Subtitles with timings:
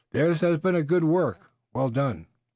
[0.13, 2.25] Theirs has been a good work, well done."